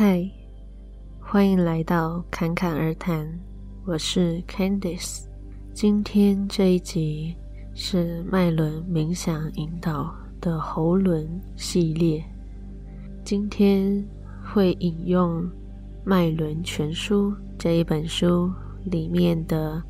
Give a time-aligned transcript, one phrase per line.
[0.00, 0.24] 嗨，
[1.18, 3.28] 欢迎来到侃侃而谈，
[3.84, 5.24] 我是 Candice。
[5.74, 7.34] 今天这一集
[7.74, 12.24] 是脉轮冥想引导的喉轮系列。
[13.24, 14.06] 今天
[14.44, 15.42] 会引用
[16.04, 18.48] 《脉轮全书》这一本书
[18.84, 19.82] 里面的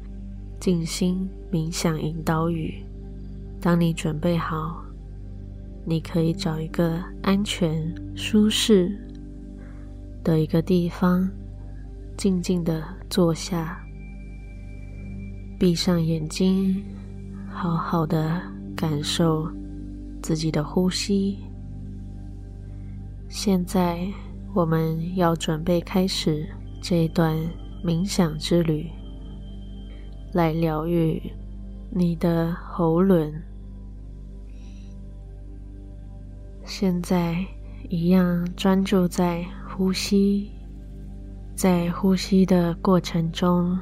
[0.58, 2.82] 静心冥想引导语。
[3.60, 4.82] 当你准备好，
[5.84, 8.98] 你可以找一个安全、舒适
[10.22, 11.28] 的一个地方，
[12.16, 13.80] 静静的坐下，
[15.58, 16.82] 闭上眼睛，
[17.50, 18.40] 好好的
[18.76, 19.50] 感受
[20.22, 21.38] 自己的呼吸。
[23.28, 24.06] 现在
[24.54, 26.48] 我们要准备开始
[26.82, 27.36] 这一段
[27.84, 28.86] 冥想之旅，
[30.32, 31.22] 来疗愈
[31.90, 33.32] 你的喉轮。
[36.64, 37.44] 现在
[37.88, 39.44] 一样专注在
[39.78, 40.50] 呼吸，
[41.54, 43.78] 在呼吸的过程中，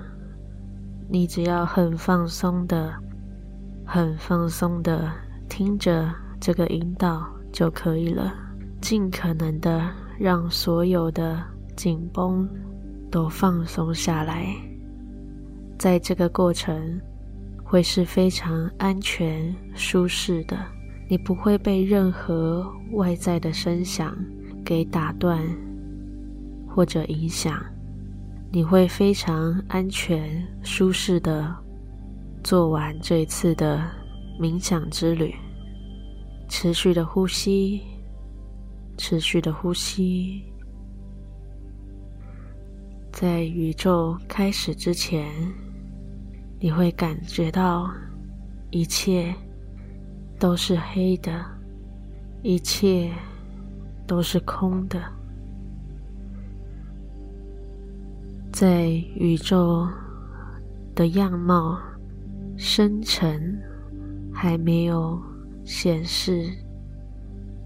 [1.08, 2.92] 你只要很放松的、
[3.82, 5.10] 很放松的
[5.48, 8.30] 听着这个引导就可以了。
[8.78, 11.42] 尽可能的让所有的
[11.74, 12.46] 紧绷
[13.10, 14.54] 都放松下来，
[15.78, 17.00] 在这个过程
[17.64, 20.58] 会是非常安全、舒适的。
[21.08, 24.14] 你不会被任何外在的声响
[24.62, 25.42] 给打断
[26.76, 27.58] 或者影响，
[28.52, 31.56] 你会非常安全、舒适的
[32.44, 33.90] 做完这一次的
[34.38, 35.34] 冥想之旅。
[36.50, 37.80] 持续的呼吸，
[38.98, 40.44] 持续的呼吸，
[43.10, 45.32] 在宇宙开始之前，
[46.60, 47.90] 你会感觉到
[48.70, 49.34] 一切。
[50.38, 51.42] 都是黑的，
[52.42, 53.10] 一切
[54.06, 55.02] 都是空的。
[58.58, 59.86] 在宇宙
[60.94, 61.78] 的样貌
[62.56, 63.30] 生成
[64.32, 65.20] 还没有
[65.62, 66.48] 显示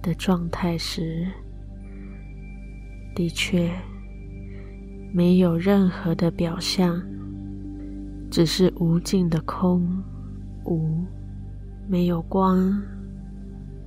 [0.03, 1.29] 的状态时，
[3.15, 3.71] 的确
[5.15, 7.01] 没有任何的表象，
[8.29, 9.87] 只是无尽的空
[10.65, 11.05] 无。
[11.87, 12.83] 没有光，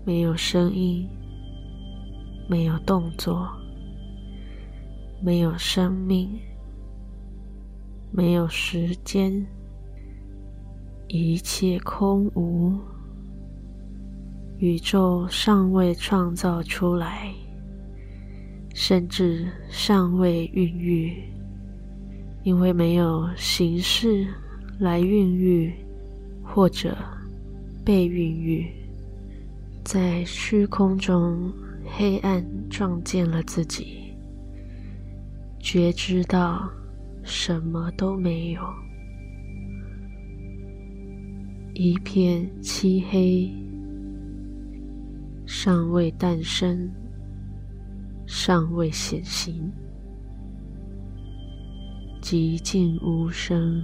[0.06, 1.06] 没有声音，
[2.48, 3.50] 没有动作，
[5.22, 6.30] 没有生命，
[8.16, 9.44] 没有时间，
[11.08, 12.78] 一切空无。
[14.60, 17.34] 宇宙尚未创造出来，
[18.76, 21.24] 甚至尚未孕育，
[22.44, 24.28] 因为没有形式
[24.78, 25.74] 来孕育，
[26.44, 26.96] 或者。
[27.86, 28.72] 被孕育，
[29.84, 31.52] 在虚空中，
[31.86, 34.14] 黑暗撞见了自己，
[35.60, 36.72] 觉知到
[37.24, 38.62] 什么都没有，
[41.74, 43.50] 一片漆黑，
[45.46, 46.90] 尚未诞生，
[48.26, 49.72] 尚未显形，
[52.22, 53.82] 寂静无声。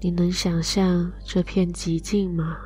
[0.00, 2.56] 你能想象这片寂静吗？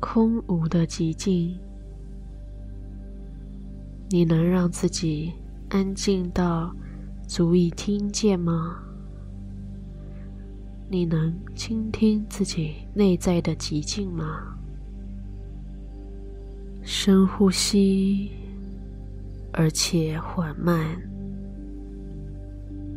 [0.00, 1.58] 空无的寂静。
[4.10, 5.32] 你能让自己
[5.70, 6.72] 安静到
[7.26, 8.78] 足以听见吗？
[10.88, 14.56] 你能倾听自己内在的寂静吗？
[16.82, 18.30] 深呼吸，
[19.52, 20.84] 而且缓慢。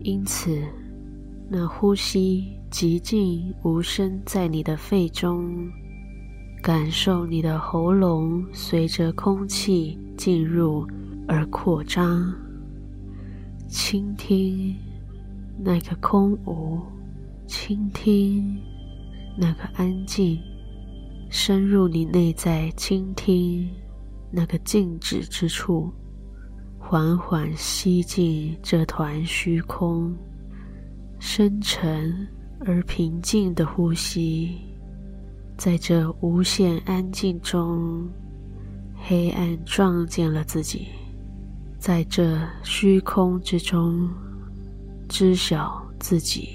[0.03, 0.61] 因此，
[1.49, 2.53] 那呼吸。
[2.69, 5.71] 寂静无声，在你的肺中，
[6.61, 10.85] 感受你的喉咙随着空气进入
[11.29, 12.29] 而扩张。
[13.67, 14.75] 倾听
[15.59, 16.81] 那个空无，
[17.45, 18.57] 倾听
[19.37, 20.39] 那个安静，
[21.29, 23.69] 深入你内在，倾听
[24.31, 25.91] 那个静止之处，
[26.79, 30.15] 缓缓吸进这团虚空，
[31.19, 32.27] 深沉。
[32.65, 34.57] 而平静的呼吸，
[35.57, 38.09] 在这无限安静中，
[38.95, 40.87] 黑暗撞见了自己，
[41.79, 44.09] 在这虚空之中，
[45.07, 46.49] 知晓自己，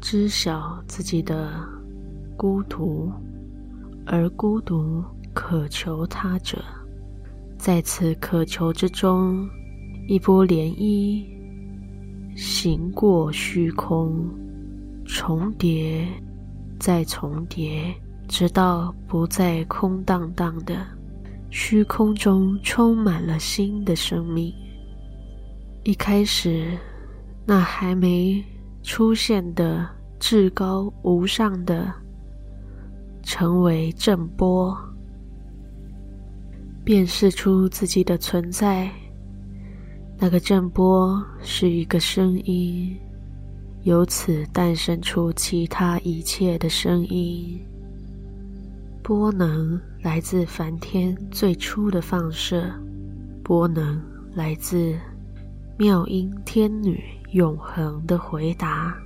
[0.00, 1.50] 知晓自己的
[2.36, 3.10] 孤独，
[4.04, 5.02] 而孤独
[5.32, 6.62] 渴求他者，
[7.58, 9.48] 在此渴求之中，
[10.06, 11.24] 一波涟漪
[12.36, 14.24] 行过虚空。
[15.08, 16.04] 重叠，
[16.80, 17.94] 再重叠，
[18.28, 20.84] 直到不再空荡荡的
[21.48, 24.52] 虚空中，充满了新的生命，
[25.86, 26.76] 一开始
[27.44, 28.44] 那还没
[28.82, 29.88] 出现的
[30.18, 31.94] 至高无上的，
[33.22, 34.76] 成为振波，
[36.82, 38.90] 辨识出自己的存在。
[40.18, 42.98] 那个振波是一个声音，
[43.84, 47.64] 由此诞生出其他一切的声音。
[49.04, 52.68] 波能来自梵天最初的放射，
[53.44, 54.02] 波能
[54.34, 54.96] 来自
[55.78, 58.96] 妙音天女永恒的回答，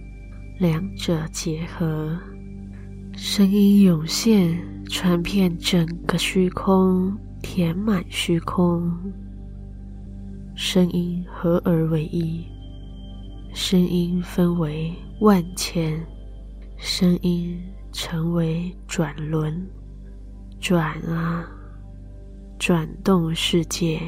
[0.56, 2.16] 两者结合，
[3.12, 4.56] 声音涌现，
[4.88, 7.12] 传遍整个虚空，
[7.42, 8.88] 填满虚空。
[10.54, 12.44] 声音合而为一，
[13.52, 16.00] 声音分为万千，
[16.76, 19.60] 声音成为转轮。
[20.60, 21.44] 转啊，
[22.60, 24.00] 转动世界，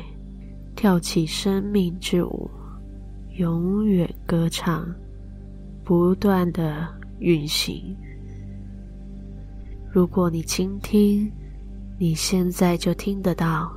[0.83, 2.51] 跳起生命之舞，
[3.37, 4.85] 永远歌唱，
[5.85, 6.89] 不断的
[7.21, 7.97] 运行。
[9.93, 11.31] 如果你倾听，
[12.01, 13.73] 你现在就听得到，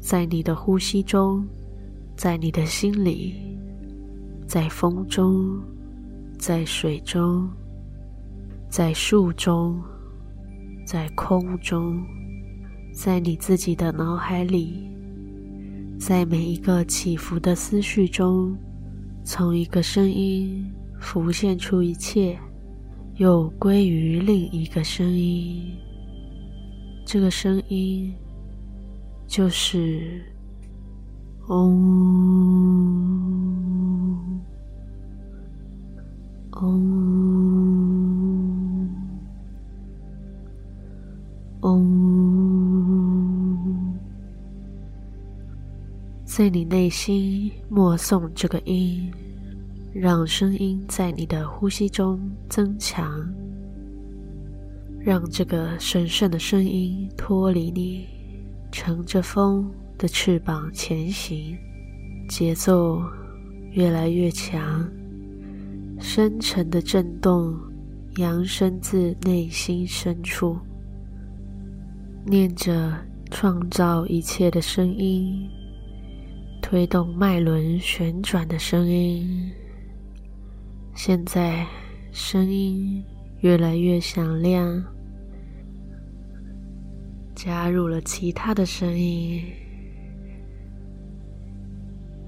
[0.00, 1.46] 在你的呼吸中，
[2.16, 3.34] 在你的心里，
[4.46, 5.60] 在风中，
[6.38, 7.46] 在水中，
[8.70, 9.78] 在树中。
[10.86, 12.02] 在空中，
[12.94, 14.90] 在你自己的脑海里，
[16.04, 18.58] 在每一个起伏的思绪中，
[19.22, 20.68] 从一个声音
[20.98, 22.36] 浮现出一切，
[23.18, 25.62] 又归于另一个声音。
[27.06, 28.12] 这个声音
[29.28, 30.24] 就是
[31.46, 31.70] 嗡，
[36.50, 37.12] 嗡。
[41.60, 42.31] 嗡，
[46.34, 49.12] 在你内心默诵这个音，
[49.92, 52.18] 让声音在你的呼吸中
[52.48, 53.30] 增强，
[54.98, 58.06] 让这个神圣的声音脱离你，
[58.72, 61.54] 乘着风的翅膀前行，
[62.30, 63.02] 节奏
[63.72, 64.90] 越来越强，
[66.00, 67.54] 深沉的震动
[68.16, 70.56] 扬声自内心深处。
[72.24, 72.90] 念着
[73.30, 75.46] 创造一切的声音，
[76.72, 79.52] 推动脉轮旋转的声音。
[80.94, 81.66] 现在
[82.12, 83.04] 声音
[83.40, 84.82] 越来越响亮，
[87.34, 89.44] 加入了其他的声音，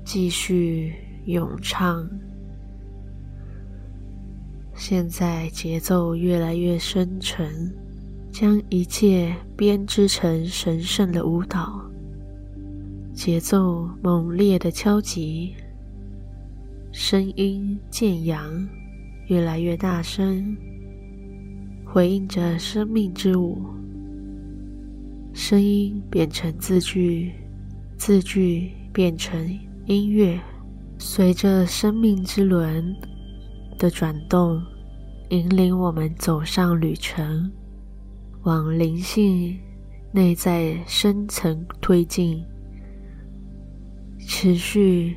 [0.05, 0.93] 继续
[1.25, 2.07] 咏唱。
[4.75, 7.75] 现在节奏越来越深沉。
[8.31, 11.81] 将一切编织成神圣的舞蹈，
[13.15, 15.55] 节奏猛烈的敲击，
[16.91, 18.69] 声音渐扬，
[19.29, 20.57] 越来越大声，
[21.85, 23.57] 回应着生命之舞。
[25.33, 27.33] 声音变成字句，
[27.97, 29.49] 字句变成
[29.87, 30.39] 音乐，
[30.99, 32.85] 随着生命之轮
[33.79, 34.61] 的转动，
[35.29, 37.49] 引领我们走上旅程。
[38.43, 39.57] 往灵性
[40.11, 42.45] 内在深层推进，
[44.45, 45.17] 持续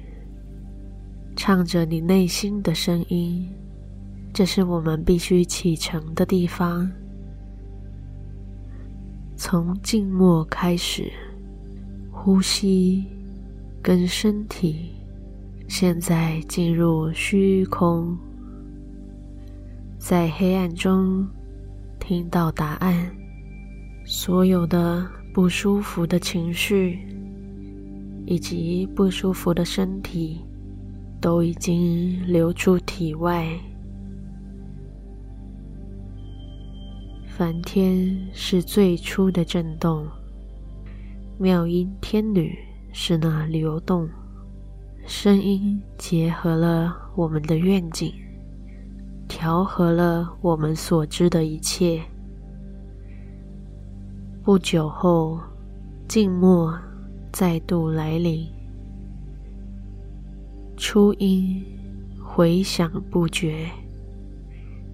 [1.36, 3.46] 唱着你内心的声音，
[4.34, 6.90] 这是我们必须启程的地方。
[9.36, 11.12] 从静默开始，
[12.10, 13.04] 呼吸
[13.82, 14.94] 跟身体，
[15.68, 18.18] 现在进入虚空，
[20.00, 21.28] 在黑暗中。
[22.00, 23.14] 听到答案，
[24.06, 26.98] 所有的不舒服的情绪
[28.28, 30.42] 以及不舒服的身体
[31.22, 33.48] 都已经流出体外。
[37.26, 40.06] 梵天是最初的震动，
[41.40, 42.54] 妙音天女
[42.92, 44.10] 是那流动，
[45.06, 48.14] 声音结合了我们的愿景。
[49.30, 52.02] 调和了我们所知的一切。
[54.44, 55.40] 不久后，
[56.08, 56.74] 静默
[57.32, 58.48] 再度来临，
[60.76, 61.64] 初音
[62.24, 63.70] 回响不绝，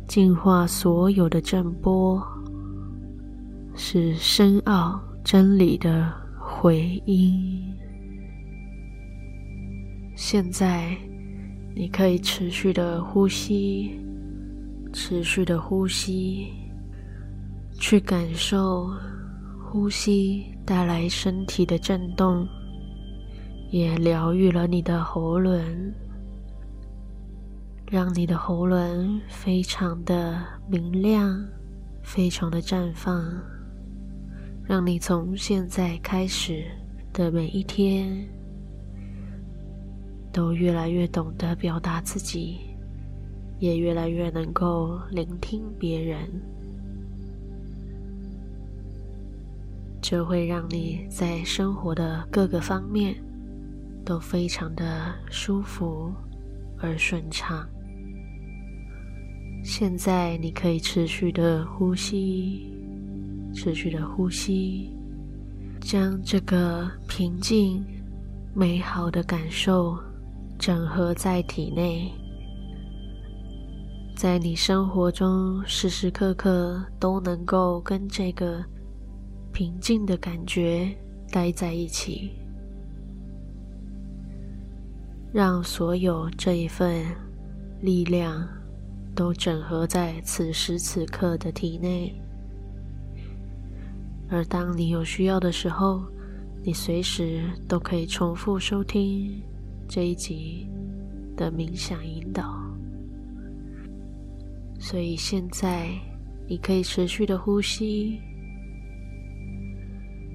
[0.08, 2.22] 净化所有的振波，
[3.75, 7.63] 是深奥真理的回音。
[10.16, 10.96] 现在，
[11.75, 14.00] 你可以持续的呼吸。
[14.96, 16.54] 持续的呼吸，
[17.80, 18.92] 去感受
[19.66, 22.48] 呼吸带来身体的震动，
[23.70, 25.62] 也疗愈了你的喉咙，
[27.91, 31.43] 让你的喉咙非常的明亮，
[32.01, 33.24] 非常的绽放，
[34.63, 36.63] 让你从现在开始
[37.12, 38.25] 的每一天，
[40.32, 42.60] 都越来越懂得表达自己，
[43.60, 46.20] 也越来越能够聆听别人，
[50.03, 53.15] 这会让你在生活的各个方面
[54.05, 56.12] 都非常的舒服
[56.77, 57.65] 而顺畅。
[59.63, 62.69] 现在你可以持续的呼吸，
[63.55, 64.93] 持续的呼吸，
[65.79, 67.81] 将这个平静、
[68.53, 69.98] 美好的感受。
[70.60, 72.10] 整合在体内，
[74.15, 78.63] 在你生活中时时刻刻都能够跟这个
[79.53, 80.89] 平静的感觉
[81.31, 82.31] 待在一起，
[85.31, 87.05] 让所有这一份
[87.81, 88.48] 力量
[89.13, 92.13] 都整合在此时此刻的体内。
[94.27, 96.01] 而当你有需要的时候，
[96.63, 99.39] 你随时都可以重复收听。
[99.88, 100.67] 这一集
[101.38, 102.60] 的冥想引导，
[104.79, 105.89] 所以现在
[106.48, 108.19] 你可以持续的呼吸，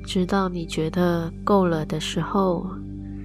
[0.08, 2.66] 直到你觉得够了的时候，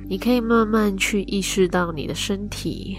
[0.09, 2.97] 你可以慢慢去意识到你的身体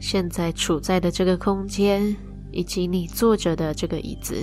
[0.00, 2.16] 现在处在的这个空间，
[2.50, 4.34] 以及你坐着的这个椅子，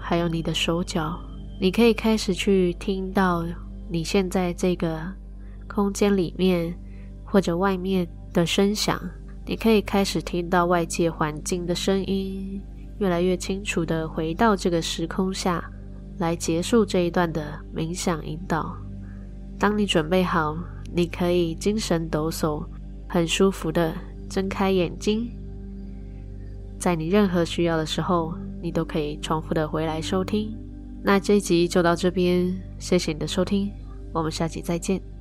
[0.00, 1.20] 还有你的手脚，
[1.60, 3.44] 你可以开始去听到
[3.90, 4.98] 你现在这个
[5.68, 6.74] 空间里面。
[7.30, 8.98] 或者外面的声响，
[9.44, 12.58] 你可以开始听到外界环境的声音，
[13.00, 15.62] 越来越清楚的回到这个时空下
[16.18, 18.76] 来结束这一段的冥想引导。
[19.58, 20.56] 当你准备好，
[20.94, 22.64] 你可以精神抖擞，
[23.08, 23.94] 很舒服的
[24.28, 25.30] 睁开眼睛。
[26.78, 30.56] 在你任何需要的时候，你都可以重复的回来收听。
[31.02, 33.72] 那这一集就到这边，谢谢你的收听，
[34.12, 35.17] 我们下集再见。